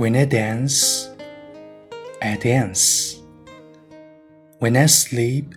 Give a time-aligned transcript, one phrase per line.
[0.00, 1.10] When I dance,
[2.22, 3.20] I dance.
[4.58, 5.54] When I sleep,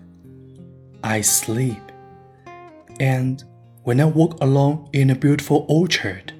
[1.01, 1.81] I sleep.
[2.99, 3.41] And
[3.83, 6.33] when I walk alone in a beautiful orchard,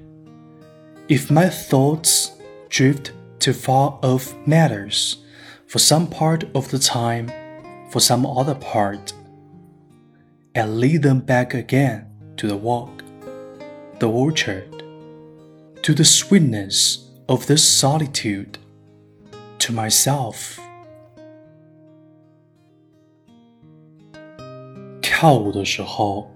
[1.08, 2.34] if my thoughts
[2.68, 5.24] drift to far off matters
[5.68, 7.32] for some part of the time,
[7.90, 9.14] for some other part,
[10.58, 13.02] I lead them back again to the walk,
[14.00, 14.84] the orchard,
[15.84, 18.58] to the sweetness of this solitude,
[19.60, 20.58] to myself.
[25.02, 26.30] 跳舞的时候，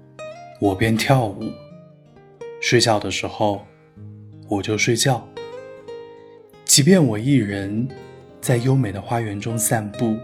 [0.61, 1.51] 我便跳舞；
[2.61, 3.65] 睡觉的时候，
[4.47, 5.27] 我就睡觉。
[6.63, 7.87] 即便我一人
[8.39, 10.15] 在优美的花园中散步，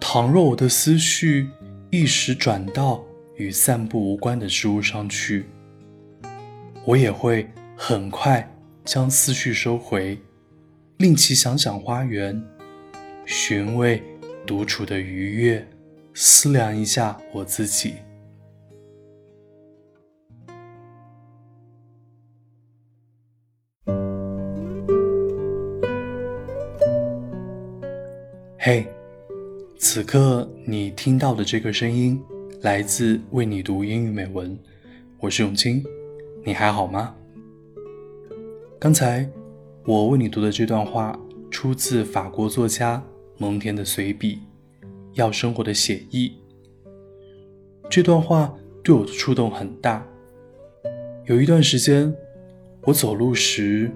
[0.00, 1.48] 倘若我的思绪
[1.90, 3.04] 一时转到
[3.36, 5.46] 与散步无关的事物上去，
[6.84, 8.48] 我也会很快
[8.84, 10.18] 将思绪收回，
[10.98, 12.40] 令其想想花园，
[13.24, 14.02] 寻味
[14.46, 15.66] 独处的愉悦。
[16.16, 17.94] 思量一下我自己。
[28.58, 28.86] 嘿，
[29.76, 32.22] 此刻你听到的这个声音，
[32.60, 34.56] 来自为你读英语美文。
[35.18, 35.82] 我是永清，
[36.44, 37.14] 你还好吗？
[38.84, 39.26] 刚才
[39.86, 41.18] 我为你读的这段话，
[41.50, 43.02] 出自法国作家
[43.38, 44.40] 蒙田的随笔。
[45.14, 46.34] 要生活的写意。
[47.88, 50.06] 这段话对我的触动很大。
[51.24, 52.14] 有一段时间，
[52.82, 53.90] 我走路时，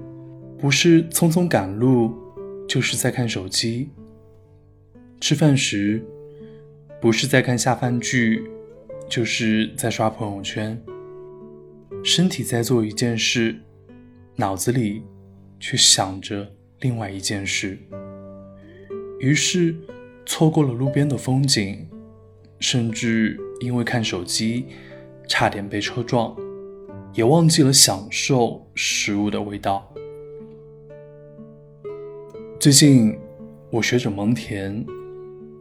[0.56, 2.14] 不是匆匆赶路，
[2.66, 3.91] 就是在看手机；
[5.20, 6.03] 吃饭时，
[6.98, 8.42] 不是在看下饭剧，
[9.06, 10.83] 就是在刷朋友圈。
[12.03, 13.60] 身体在做一件事，
[14.38, 15.03] 脑子里
[15.60, 16.50] 却想着
[16.81, 17.78] 另外一件事。
[19.21, 19.76] 于是。
[20.31, 21.88] 错过了路边的风景，
[22.60, 24.66] 甚至因为看手机，
[25.27, 26.37] 差点被车撞，
[27.15, 29.91] 也忘记了享受食物的味道。
[32.60, 33.19] 最近，
[33.71, 34.84] 我学着蒙田，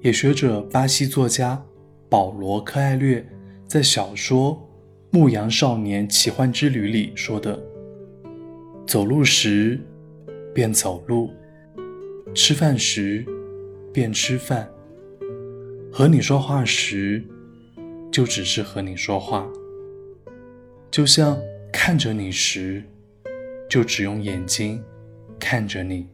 [0.01, 1.65] 也学着巴西作家
[2.09, 3.25] 保罗·科艾略
[3.65, 4.69] 在小说
[5.17, 7.57] 《牧羊少年奇幻之旅》里说的
[8.87, 9.79] ：“走路时，
[10.55, 11.29] 便走路；
[12.33, 13.25] 吃饭时。”
[13.93, 14.69] 便吃饭，
[15.91, 17.23] 和你说话时，
[18.11, 19.47] 就只是和你说话。
[20.91, 21.35] 就像
[21.73, 22.83] 看着你时，
[23.67, 24.83] 就只用眼睛
[25.39, 26.07] 看着你。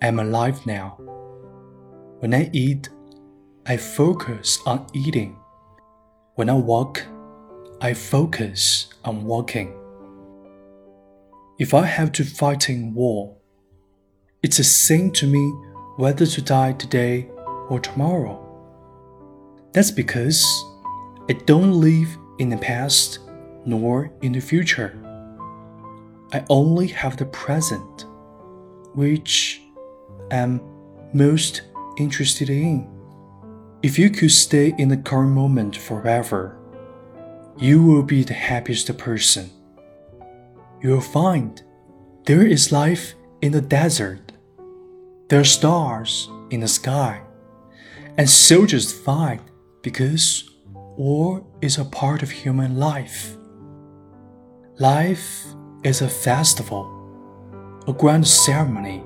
[0.00, 1.05] I'm alive now.
[2.20, 2.88] When I eat,
[3.66, 5.36] I focus on eating.
[6.36, 7.02] When I walk,
[7.82, 9.76] I focus on walking.
[11.58, 13.36] If I have to fight in war,
[14.42, 15.52] it's a sin to me
[15.98, 17.28] whether to die today
[17.68, 18.42] or tomorrow.
[19.72, 20.42] That's because
[21.28, 23.18] I don't live in the past
[23.66, 24.98] nor in the future.
[26.32, 28.06] I only have the present,
[28.94, 29.60] which
[30.30, 30.62] I'm
[31.12, 31.60] most
[31.96, 32.88] interested in.
[33.82, 36.58] If you could stay in the current moment forever,
[37.58, 39.50] you will be the happiest person.
[40.82, 41.62] You'll find
[42.24, 44.32] there is life in the desert.
[45.28, 47.22] There are stars in the sky.
[48.18, 49.40] And soldiers fight
[49.82, 53.36] because war is a part of human life.
[54.78, 55.46] Life
[55.84, 56.90] is a festival,
[57.86, 59.02] a grand ceremony,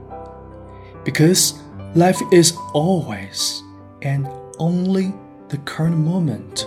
[1.04, 1.60] because
[1.94, 3.62] life is always
[4.02, 4.28] and
[4.58, 5.12] only
[5.48, 6.66] the current moment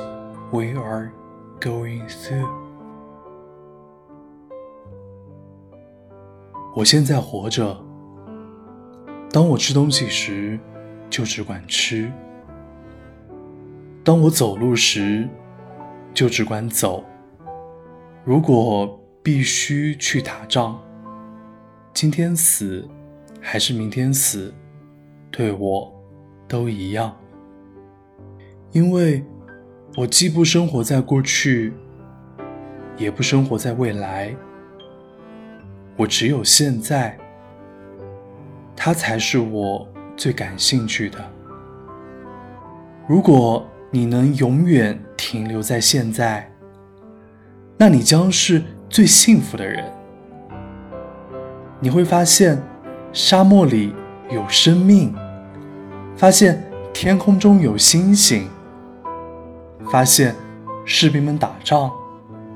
[0.52, 1.12] we are
[1.62, 2.50] Going through，
[6.76, 7.82] 我现在活着。
[9.32, 10.60] 当我吃东西时，
[11.10, 12.12] 就只管吃；
[14.04, 15.30] 当我走路时，
[16.14, 17.06] 就只管走。
[18.26, 20.82] 如果必须去打仗，
[21.94, 22.86] 今天死
[23.40, 24.54] 还是明天死，
[25.34, 25.94] 对我
[26.48, 27.14] 都一样，
[28.72, 29.22] 因为。
[29.96, 31.72] 我既不生活在过去，
[32.98, 34.36] 也不生活在未来，
[35.96, 37.16] 我只有现在，
[38.76, 39.88] 它才是我
[40.18, 41.20] 最感兴趣的。
[43.08, 46.52] 如果你能永远停留在现在，
[47.78, 49.86] 那你将是最幸福的人。
[51.80, 52.60] 你会发现，
[53.12, 53.94] 沙漠里
[54.32, 55.14] 有生命，
[56.16, 56.64] 发现
[56.94, 58.48] 天空中有星星。
[59.92, 60.34] 发现
[60.86, 61.92] 士兵们打仗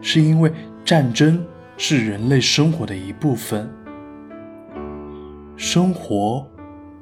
[0.01, 0.51] 是因为
[0.85, 1.45] 战争
[1.75, 3.69] 是人类生活的一部分，
[5.57, 6.47] 生活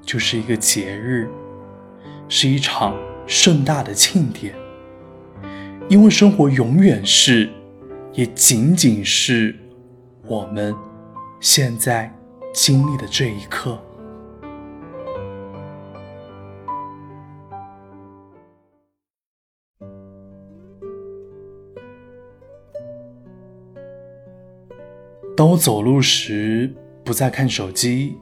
[0.01, 1.29] 就是一个节日，
[2.27, 2.95] 是一场
[3.27, 4.55] 盛大的庆典，
[5.87, 7.49] 因为生活永远是，
[8.11, 9.55] 也仅仅是
[10.25, 10.75] 我们
[11.39, 12.11] 现在
[12.51, 13.79] 经历的这一刻。
[25.35, 26.73] 当我走路时
[27.03, 28.15] 不再看手机，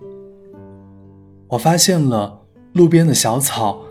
[1.48, 2.42] 我发现了
[2.74, 3.84] 路边的小草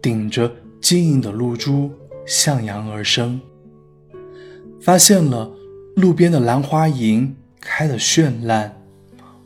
[0.00, 1.90] 顶着晶莹的露珠
[2.24, 3.40] 向阳而生，
[4.80, 5.50] 发现了
[5.96, 8.80] 路边的兰花楹开得绚烂，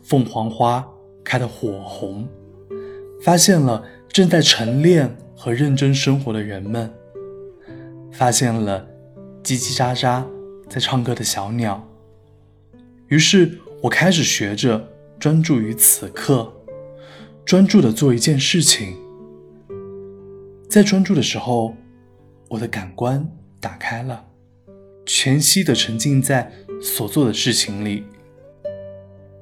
[0.02, 0.86] 凤凰花
[1.24, 2.28] 开得火红，
[3.22, 6.92] 发现了正在晨练和认真生活的人们，
[8.12, 8.86] 发现了
[9.42, 10.22] 叽叽喳喳
[10.68, 11.82] 在唱歌的小鸟。
[13.14, 13.48] 于是
[13.80, 16.52] 我开始学着专注于此刻，
[17.44, 18.96] 专注的做一件事情。
[20.68, 21.76] 在专注的时候，
[22.48, 23.24] 我的感官
[23.60, 24.24] 打开了，
[25.06, 26.50] 全息的沉浸在
[26.82, 28.02] 所做的事情里。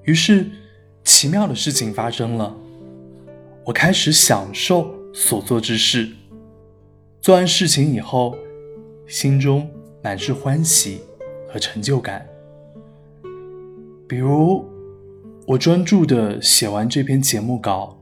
[0.03, 0.51] 于是，
[1.03, 2.55] 奇妙的事情发生了，
[3.65, 6.11] 我开始享受所做之事。
[7.23, 8.37] 做完事情以后，
[9.09, 9.67] 心中
[10.03, 11.01] 满是欢喜
[11.49, 12.29] 和成就感。
[14.13, 14.63] 比如，
[15.47, 17.99] 我专注的写完这篇节目稿，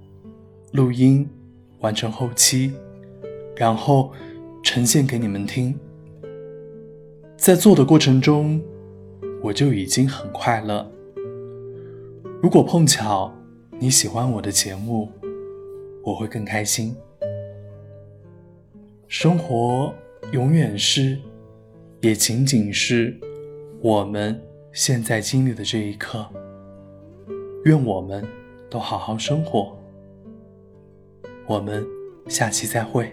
[0.72, 1.30] 录音，
[1.78, 2.72] 完成后期，
[3.54, 4.10] 然后
[4.60, 5.78] 呈现给你们听。
[7.36, 8.60] 在做的过程中，
[9.40, 10.84] 我就已经很快乐。
[12.42, 13.32] 如果碰巧
[13.78, 15.08] 你喜欢我的节目，
[16.02, 16.92] 我会更开心。
[19.06, 19.94] 生活
[20.32, 21.16] 永远是，
[22.00, 23.16] 也仅仅是
[23.80, 24.49] 我们。
[24.72, 26.24] 现在经历的这一刻，
[27.64, 28.24] 愿我们
[28.70, 29.76] 都好好生活。
[31.46, 31.84] 我们
[32.28, 33.12] 下期再会。